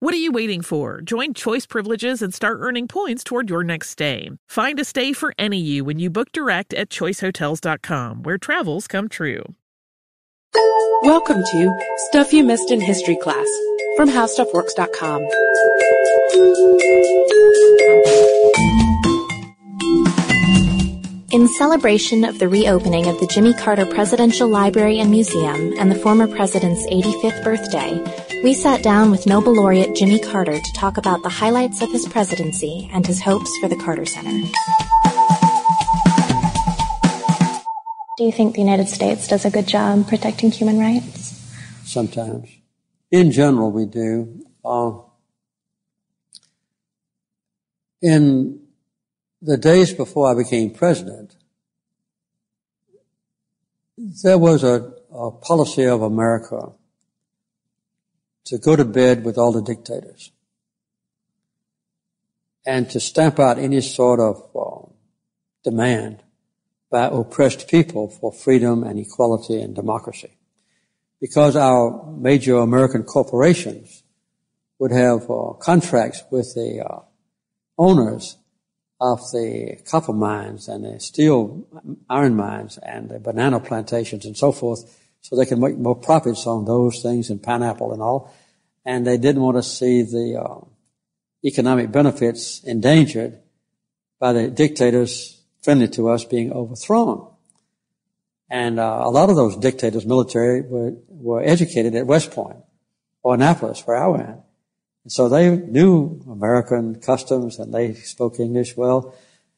What 0.00 0.12
are 0.12 0.18
you 0.18 0.30
waiting 0.30 0.60
for? 0.60 1.00
Join 1.00 1.32
Choice 1.32 1.64
Privileges 1.64 2.20
and 2.20 2.34
start 2.34 2.58
earning 2.60 2.86
points 2.86 3.24
toward 3.24 3.36
toward 3.36 3.48
your 3.48 3.64
next 3.64 3.88
stay. 3.88 4.30
Find 4.46 4.78
a 4.78 4.84
stay 4.84 5.14
for 5.14 5.34
any 5.38 5.58
you 5.58 5.84
when 5.84 5.98
you 5.98 6.10
book 6.10 6.32
direct 6.32 6.74
at 6.74 6.90
choicehotels.com, 6.90 8.22
where 8.22 8.36
travels 8.36 8.86
come 8.86 9.08
true. 9.08 9.42
Welcome 11.02 11.42
to 11.42 11.80
Stuff 12.08 12.34
You 12.34 12.44
Missed 12.44 12.70
in 12.70 12.80
History 12.80 13.16
Class 13.16 13.46
from 13.96 14.10
HowStuffWorks.com. 14.10 15.22
In 21.32 21.48
celebration 21.48 22.24
of 22.24 22.38
the 22.38 22.48
reopening 22.48 23.06
of 23.06 23.18
the 23.20 23.26
Jimmy 23.26 23.54
Carter 23.54 23.86
Presidential 23.86 24.48
Library 24.48 24.98
and 24.98 25.10
Museum 25.10 25.74
and 25.78 25.90
the 25.90 25.98
former 25.98 26.26
president's 26.26 26.86
85th 26.86 27.44
birthday, 27.44 28.25
we 28.46 28.54
sat 28.54 28.80
down 28.80 29.10
with 29.10 29.26
Nobel 29.26 29.54
laureate 29.54 29.96
Jimmy 29.96 30.20
Carter 30.20 30.60
to 30.60 30.72
talk 30.72 30.98
about 30.98 31.24
the 31.24 31.28
highlights 31.28 31.82
of 31.82 31.90
his 31.90 32.06
presidency 32.06 32.88
and 32.92 33.04
his 33.04 33.20
hopes 33.20 33.50
for 33.58 33.66
the 33.66 33.74
Carter 33.74 34.06
Center. 34.06 34.30
Do 38.16 38.22
you 38.22 38.30
think 38.30 38.54
the 38.54 38.60
United 38.60 38.88
States 38.88 39.26
does 39.26 39.44
a 39.44 39.50
good 39.50 39.66
job 39.66 40.06
protecting 40.06 40.52
human 40.52 40.78
rights? 40.78 41.42
Sometimes. 41.82 42.48
In 43.10 43.32
general, 43.32 43.72
we 43.72 43.84
do. 43.84 44.46
Uh, 44.64 44.92
in 48.00 48.60
the 49.42 49.56
days 49.56 49.92
before 49.92 50.30
I 50.30 50.34
became 50.36 50.70
president, 50.70 51.34
there 54.22 54.38
was 54.38 54.62
a, 54.62 54.92
a 55.10 55.32
policy 55.32 55.84
of 55.84 56.02
America 56.02 56.70
to 58.46 58.58
go 58.58 58.76
to 58.76 58.84
bed 58.84 59.24
with 59.24 59.38
all 59.38 59.52
the 59.52 59.62
dictators 59.62 60.32
and 62.64 62.90
to 62.90 62.98
stamp 62.98 63.38
out 63.38 63.58
any 63.58 63.80
sort 63.80 64.18
of 64.18 64.50
uh, 64.56 64.88
demand 65.62 66.22
by 66.90 67.06
oppressed 67.06 67.68
people 67.68 68.08
for 68.08 68.32
freedom 68.32 68.82
and 68.82 68.98
equality 68.98 69.60
and 69.60 69.74
democracy. 69.74 70.32
Because 71.20 71.56
our 71.56 72.12
major 72.16 72.56
American 72.58 73.02
corporations 73.02 74.02
would 74.78 74.92
have 74.92 75.30
uh, 75.30 75.52
contracts 75.54 76.22
with 76.30 76.54
the 76.54 76.84
uh, 76.88 77.00
owners 77.78 78.36
of 79.00 79.20
the 79.32 79.78
copper 79.88 80.12
mines 80.12 80.68
and 80.68 80.84
the 80.84 81.00
steel 81.00 81.66
iron 82.08 82.34
mines 82.34 82.78
and 82.78 83.10
the 83.10 83.18
banana 83.18 83.60
plantations 83.60 84.24
and 84.24 84.36
so 84.36 84.52
forth 84.52 85.05
so 85.26 85.34
they 85.34 85.44
can 85.44 85.58
make 85.58 85.76
more 85.76 85.96
profits 85.96 86.46
on 86.46 86.64
those 86.64 87.02
things 87.02 87.30
and 87.30 87.42
pineapple 87.42 87.92
and 87.92 88.00
all. 88.00 88.32
And 88.84 89.04
they 89.04 89.18
didn't 89.18 89.42
want 89.42 89.56
to 89.56 89.62
see 89.64 90.02
the 90.02 90.40
uh, 90.40 90.64
economic 91.44 91.90
benefits 91.90 92.62
endangered 92.62 93.40
by 94.20 94.32
the 94.32 94.46
dictators 94.46 95.42
friendly 95.64 95.88
to 95.88 96.10
us 96.10 96.24
being 96.24 96.52
overthrown. 96.52 97.28
And 98.48 98.78
uh, 98.78 99.00
a 99.02 99.10
lot 99.10 99.28
of 99.28 99.34
those 99.34 99.56
dictators, 99.56 100.06
military, 100.06 100.60
were, 100.62 100.92
were 101.08 101.42
educated 101.42 101.96
at 101.96 102.06
West 102.06 102.30
Point 102.30 102.58
or 103.24 103.34
Annapolis, 103.34 103.84
where 103.84 103.96
I 103.96 104.06
went. 104.06 104.40
And 105.02 105.10
so 105.10 105.28
they 105.28 105.56
knew 105.56 106.22
American 106.30 107.00
customs 107.00 107.58
and 107.58 107.74
they 107.74 107.94
spoke 107.94 108.38
English 108.38 108.76
well. 108.76 109.12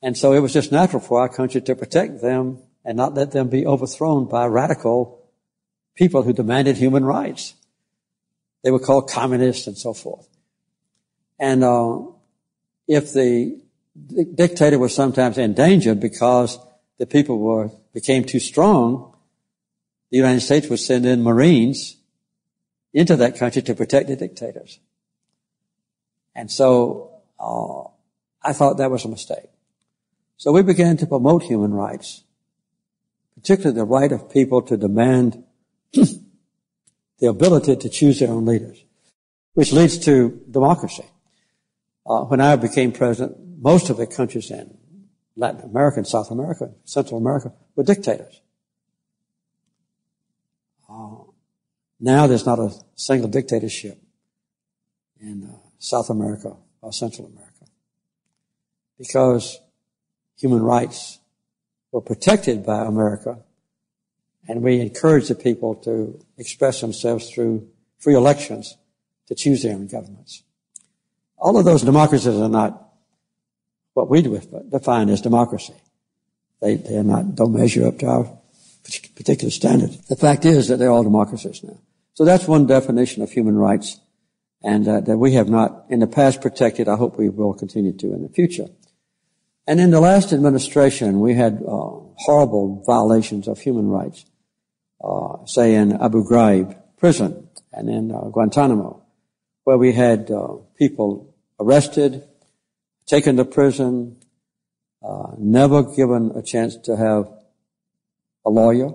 And 0.00 0.16
so 0.16 0.32
it 0.32 0.40
was 0.40 0.54
just 0.54 0.72
natural 0.72 1.02
for 1.02 1.20
our 1.20 1.28
country 1.28 1.60
to 1.60 1.76
protect 1.76 2.22
them 2.22 2.62
and 2.82 2.96
not 2.96 3.12
let 3.12 3.32
them 3.32 3.50
be 3.50 3.66
overthrown 3.66 4.24
by 4.24 4.46
radical 4.46 5.19
people 6.00 6.22
who 6.22 6.32
demanded 6.32 6.78
human 6.78 7.04
rights. 7.04 7.52
They 8.64 8.70
were 8.70 8.78
called 8.78 9.10
communists 9.10 9.66
and 9.66 9.76
so 9.76 9.92
forth. 9.92 10.26
And 11.38 11.62
uh, 11.62 12.00
if 12.88 13.12
the 13.12 13.60
dictator 14.34 14.78
was 14.78 14.94
sometimes 14.94 15.36
endangered 15.36 16.00
because 16.00 16.58
the 16.96 17.04
people 17.04 17.38
were 17.38 17.70
became 17.92 18.24
too 18.24 18.40
strong, 18.40 19.14
the 20.10 20.16
United 20.16 20.40
States 20.40 20.68
would 20.70 20.80
send 20.80 21.04
in 21.04 21.22
Marines 21.22 21.96
into 22.94 23.16
that 23.16 23.36
country 23.36 23.60
to 23.60 23.74
protect 23.74 24.08
the 24.08 24.16
dictators. 24.16 24.80
And 26.34 26.50
so 26.50 27.20
uh, 27.38 27.82
I 28.42 28.54
thought 28.54 28.78
that 28.78 28.90
was 28.90 29.04
a 29.04 29.08
mistake. 29.08 29.50
So 30.38 30.50
we 30.50 30.62
began 30.62 30.96
to 30.96 31.06
promote 31.06 31.42
human 31.42 31.74
rights, 31.74 32.24
particularly 33.34 33.76
the 33.76 33.84
right 33.84 34.12
of 34.12 34.30
people 34.30 34.62
to 34.62 34.78
demand 34.78 35.44
the 35.92 37.26
ability 37.26 37.76
to 37.76 37.88
choose 37.88 38.20
their 38.20 38.30
own 38.30 38.44
leaders, 38.44 38.84
which 39.54 39.72
leads 39.72 39.98
to 39.98 40.40
democracy. 40.50 41.04
Uh, 42.06 42.22
when 42.22 42.40
I 42.40 42.56
became 42.56 42.92
president, 42.92 43.36
most 43.58 43.90
of 43.90 43.96
the 43.96 44.06
countries 44.06 44.50
in 44.50 44.76
Latin 45.36 45.62
America 45.62 45.98
and 45.98 46.06
South 46.06 46.30
America, 46.30 46.72
Central 46.84 47.18
America, 47.18 47.52
were 47.76 47.84
dictators. 47.84 48.40
Uh, 50.88 51.16
now 52.00 52.26
there's 52.26 52.46
not 52.46 52.58
a 52.58 52.72
single 52.96 53.28
dictatorship 53.28 54.02
in 55.20 55.44
uh, 55.44 55.56
South 55.78 56.10
America 56.10 56.56
or 56.80 56.92
Central 56.92 57.26
America 57.26 57.66
because 58.98 59.58
human 60.36 60.62
rights 60.62 61.18
were 61.92 62.00
protected 62.00 62.64
by 62.64 62.84
America 62.84 63.38
and 64.50 64.62
we 64.62 64.80
encourage 64.80 65.28
the 65.28 65.36
people 65.36 65.76
to 65.76 66.20
express 66.36 66.80
themselves 66.80 67.30
through 67.30 67.68
free 68.00 68.16
elections 68.16 68.76
to 69.28 69.34
choose 69.36 69.62
their 69.62 69.74
own 69.76 69.86
governments. 69.86 70.42
All 71.38 71.56
of 71.56 71.64
those 71.64 71.82
democracies 71.82 72.36
are 72.36 72.48
not 72.48 72.88
what 73.94 74.10
we 74.10 74.22
define 74.22 75.08
as 75.08 75.20
democracy. 75.20 75.74
They, 76.60 76.74
they 76.74 76.96
are 76.96 77.04
not, 77.04 77.36
don't 77.36 77.52
measure 77.52 77.86
up 77.86 78.00
to 78.00 78.06
our 78.06 78.38
particular 79.14 79.52
standard. 79.52 79.90
The 80.08 80.16
fact 80.16 80.44
is 80.44 80.66
that 80.66 80.78
they're 80.78 80.90
all 80.90 81.04
democracies 81.04 81.62
now. 81.62 81.78
So 82.14 82.24
that's 82.24 82.48
one 82.48 82.66
definition 82.66 83.22
of 83.22 83.30
human 83.30 83.56
rights 83.56 84.00
and 84.64 84.88
uh, 84.88 85.00
that 85.02 85.16
we 85.16 85.34
have 85.34 85.48
not 85.48 85.84
in 85.90 86.00
the 86.00 86.08
past 86.08 86.42
protected. 86.42 86.88
I 86.88 86.96
hope 86.96 87.16
we 87.16 87.28
will 87.28 87.54
continue 87.54 87.92
to 87.92 88.06
in 88.14 88.24
the 88.24 88.28
future. 88.28 88.66
And 89.68 89.78
in 89.78 89.92
the 89.92 90.00
last 90.00 90.32
administration, 90.32 91.20
we 91.20 91.34
had 91.34 91.62
uh, 91.62 91.90
horrible 92.16 92.82
violations 92.84 93.46
of 93.46 93.60
human 93.60 93.88
rights, 93.88 94.24
uh, 95.02 95.44
say 95.46 95.74
in 95.74 95.92
Abu 95.92 96.24
Ghraib 96.24 96.76
prison 96.98 97.48
and 97.72 97.88
in 97.88 98.12
uh, 98.12 98.20
Guantanamo, 98.20 99.02
where 99.64 99.78
we 99.78 99.92
had 99.92 100.30
uh, 100.30 100.56
people 100.78 101.34
arrested, 101.58 102.24
taken 103.06 103.36
to 103.36 103.44
prison, 103.44 104.16
uh, 105.02 105.32
never 105.38 105.82
given 105.82 106.32
a 106.36 106.42
chance 106.42 106.76
to 106.76 106.96
have 106.96 107.28
a 108.44 108.50
lawyer, 108.50 108.90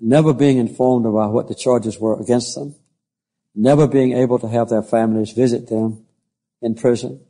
never 0.00 0.32
being 0.34 0.58
informed 0.58 1.06
about 1.06 1.32
what 1.32 1.48
the 1.48 1.54
charges 1.54 1.98
were 1.98 2.20
against 2.20 2.54
them, 2.54 2.74
never 3.54 3.86
being 3.86 4.12
able 4.12 4.38
to 4.38 4.48
have 4.48 4.68
their 4.68 4.82
families 4.82 5.32
visit 5.32 5.68
them 5.68 6.04
in 6.60 6.74
prison, 6.74 7.20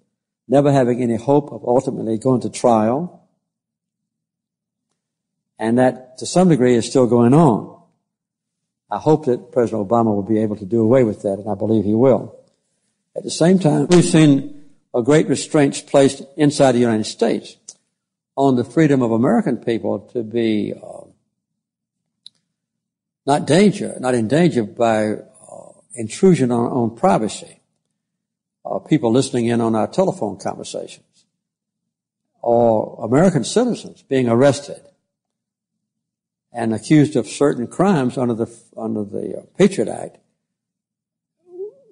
never 0.48 0.72
having 0.72 1.02
any 1.02 1.16
hope 1.16 1.52
of 1.52 1.62
ultimately 1.64 2.18
going 2.18 2.40
to 2.40 2.50
trial. 2.50 3.23
And 5.58 5.78
that 5.78 6.18
to 6.18 6.26
some 6.26 6.48
degree 6.48 6.74
is 6.74 6.86
still 6.86 7.06
going 7.06 7.34
on. 7.34 7.74
I 8.90 8.98
hope 8.98 9.26
that 9.26 9.52
President 9.52 9.88
Obama 9.88 10.14
will 10.14 10.22
be 10.22 10.38
able 10.38 10.56
to 10.56 10.64
do 10.64 10.82
away 10.82 11.04
with 11.04 11.22
that, 11.22 11.38
and 11.38 11.48
I 11.48 11.54
believe 11.54 11.84
he 11.84 11.94
will. 11.94 12.38
At 13.16 13.22
the 13.24 13.30
same 13.30 13.58
time, 13.58 13.86
we've 13.88 14.04
seen 14.04 14.64
a 14.94 15.02
great 15.02 15.28
restraints 15.28 15.80
placed 15.80 16.22
inside 16.36 16.72
the 16.72 16.80
United 16.80 17.04
States 17.04 17.56
on 18.36 18.56
the 18.56 18.64
freedom 18.64 19.02
of 19.02 19.12
American 19.12 19.56
people 19.56 20.00
to 20.12 20.22
be 20.22 20.74
uh, 20.74 21.06
not 23.26 23.46
danger, 23.46 23.96
not 24.00 24.14
endangered 24.14 24.76
by 24.76 25.12
uh, 25.12 25.72
intrusion 25.94 26.50
on, 26.50 26.66
on 26.66 26.96
privacy. 26.96 27.60
Uh, 28.64 28.78
people 28.78 29.12
listening 29.12 29.46
in 29.46 29.60
on 29.60 29.74
our 29.74 29.86
telephone 29.86 30.38
conversations, 30.38 31.26
or 32.40 33.04
American 33.04 33.44
citizens 33.44 34.02
being 34.02 34.28
arrested 34.28 34.80
and 36.54 36.72
accused 36.72 37.16
of 37.16 37.26
certain 37.26 37.66
crimes 37.66 38.16
under 38.16 38.34
the 38.34 38.48
under 38.76 39.04
the 39.04 39.46
Patriot 39.58 39.88
Act, 39.88 40.18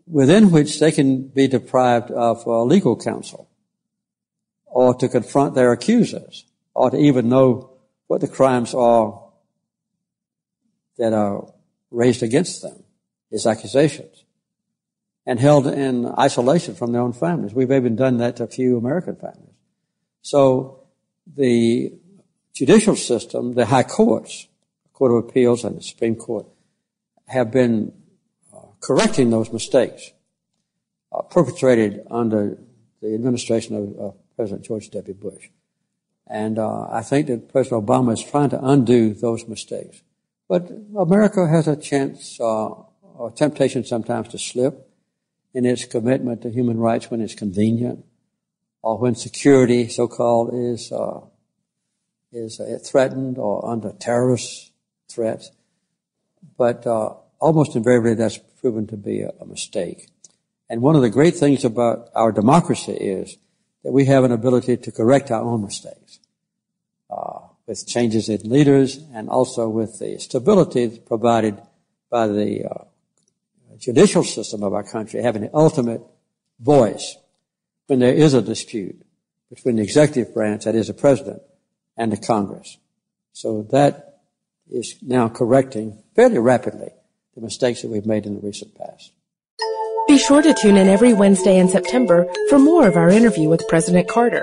within 0.06 0.52
which 0.52 0.78
they 0.78 0.92
can 0.92 1.26
be 1.26 1.48
deprived 1.48 2.12
of 2.12 2.46
uh, 2.46 2.62
legal 2.62 2.96
counsel, 2.96 3.50
or 4.66 4.94
to 4.94 5.08
confront 5.08 5.56
their 5.56 5.72
accusers, 5.72 6.44
or 6.74 6.90
to 6.90 6.96
even 6.96 7.28
know 7.28 7.72
what 8.06 8.20
the 8.20 8.28
crimes 8.28 8.72
are 8.72 9.20
that 10.96 11.12
are 11.12 11.52
raised 11.90 12.22
against 12.22 12.62
them, 12.62 12.84
his 13.30 13.46
accusations, 13.46 14.24
and 15.26 15.40
held 15.40 15.66
in 15.66 16.06
isolation 16.18 16.76
from 16.76 16.92
their 16.92 17.02
own 17.02 17.12
families. 17.12 17.52
We've 17.52 17.72
even 17.72 17.96
done 17.96 18.18
that 18.18 18.36
to 18.36 18.44
a 18.44 18.48
few 18.48 18.76
American 18.76 19.16
families. 19.16 19.56
So 20.20 20.84
the 21.26 21.94
judicial 22.52 22.94
system, 22.94 23.54
the 23.54 23.66
high 23.66 23.82
courts, 23.82 24.46
Court 25.02 25.24
of 25.24 25.28
Appeals 25.28 25.64
and 25.64 25.76
the 25.76 25.82
Supreme 25.82 26.14
Court, 26.14 26.46
have 27.26 27.50
been 27.50 27.92
uh, 28.54 28.58
correcting 28.78 29.30
those 29.30 29.52
mistakes 29.52 30.12
uh, 31.10 31.22
perpetrated 31.22 32.06
under 32.08 32.56
the 33.00 33.12
administration 33.12 33.96
of 33.98 34.14
President 34.36 34.64
George 34.64 34.90
W. 34.90 35.12
Bush. 35.14 35.48
And 36.28 36.56
uh, 36.56 36.82
I 36.88 37.02
think 37.02 37.26
that 37.26 37.48
President 37.48 37.84
Obama 37.84 38.12
is 38.12 38.22
trying 38.22 38.50
to 38.50 38.64
undo 38.64 39.12
those 39.12 39.48
mistakes. 39.48 40.02
But 40.48 40.70
America 40.96 41.48
has 41.48 41.66
a 41.66 41.74
chance, 41.74 42.38
or 42.38 42.86
temptation 43.34 43.84
sometimes 43.84 44.28
to 44.28 44.38
slip 44.38 44.88
in 45.52 45.66
its 45.66 45.84
commitment 45.84 46.42
to 46.42 46.50
human 46.50 46.78
rights 46.78 47.10
when 47.10 47.20
it's 47.20 47.34
convenient, 47.34 48.04
or 48.82 48.98
when 48.98 49.16
security, 49.16 49.88
so-called, 49.88 50.54
is 50.54 50.92
uh, 50.92 51.22
is 52.30 52.60
uh, 52.60 52.78
threatened 52.84 53.36
or 53.36 53.68
under 53.68 53.90
terrorist 53.98 54.71
threat. 55.14 55.44
But 56.56 56.86
uh, 56.86 57.14
almost 57.38 57.76
invariably, 57.76 58.14
that's 58.14 58.38
proven 58.60 58.86
to 58.88 58.96
be 58.96 59.22
a, 59.22 59.30
a 59.40 59.46
mistake. 59.46 60.08
And 60.68 60.80
one 60.80 60.96
of 60.96 61.02
the 61.02 61.10
great 61.10 61.36
things 61.36 61.64
about 61.64 62.08
our 62.14 62.32
democracy 62.32 62.92
is 62.92 63.36
that 63.84 63.92
we 63.92 64.06
have 64.06 64.24
an 64.24 64.32
ability 64.32 64.76
to 64.76 64.92
correct 64.92 65.30
our 65.30 65.42
own 65.42 65.62
mistakes. 65.62 66.18
Uh, 67.10 67.40
with 67.66 67.86
changes 67.86 68.28
in 68.28 68.40
leaders 68.48 68.98
and 69.14 69.28
also 69.28 69.68
with 69.68 69.98
the 69.98 70.18
stability 70.18 70.98
provided 70.98 71.60
by 72.10 72.26
the 72.26 72.64
uh, 72.64 72.84
judicial 73.78 74.24
system 74.24 74.62
of 74.62 74.74
our 74.74 74.82
country 74.82 75.22
having 75.22 75.42
the 75.42 75.50
ultimate 75.54 76.02
voice 76.60 77.16
when 77.86 77.98
there 77.98 78.14
is 78.14 78.34
a 78.34 78.42
dispute 78.42 79.00
between 79.48 79.76
the 79.76 79.82
executive 79.82 80.32
branch, 80.32 80.64
that 80.64 80.74
is 80.74 80.88
the 80.88 80.94
president, 80.94 81.42
and 81.96 82.10
the 82.10 82.16
Congress. 82.16 82.78
So 83.32 83.62
that 83.70 84.11
is 84.72 84.96
now 85.02 85.28
correcting 85.28 85.98
fairly 86.16 86.38
rapidly 86.38 86.88
the 87.34 87.42
mistakes 87.42 87.82
that 87.82 87.90
we've 87.90 88.06
made 88.06 88.24
in 88.26 88.34
the 88.34 88.40
recent 88.40 88.74
past. 88.74 89.12
Be 90.08 90.18
sure 90.18 90.42
to 90.42 90.52
tune 90.54 90.76
in 90.76 90.88
every 90.88 91.14
Wednesday 91.14 91.56
in 91.58 91.68
September 91.68 92.26
for 92.48 92.58
more 92.58 92.88
of 92.88 92.96
our 92.96 93.08
interview 93.08 93.48
with 93.48 93.62
President 93.68 94.08
Carter. 94.08 94.42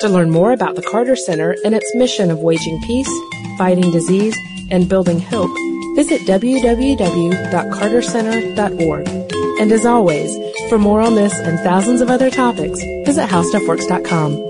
To 0.00 0.08
learn 0.08 0.30
more 0.30 0.52
about 0.52 0.76
the 0.76 0.82
Carter 0.82 1.16
Center 1.16 1.56
and 1.64 1.74
its 1.74 1.94
mission 1.94 2.30
of 2.30 2.40
waging 2.40 2.82
peace, 2.82 3.10
fighting 3.56 3.90
disease, 3.90 4.36
and 4.70 4.86
building 4.88 5.20
hope, 5.20 5.50
visit 5.96 6.20
www.cartercenter.org. 6.22 9.08
And 9.60 9.72
as 9.72 9.84
always, 9.84 10.38
for 10.68 10.78
more 10.78 11.00
on 11.00 11.14
this 11.14 11.38
and 11.38 11.58
thousands 11.60 12.00
of 12.00 12.10
other 12.10 12.30
topics, 12.30 12.80
visit 13.04 13.28
howstuffworks.com. 13.28 14.49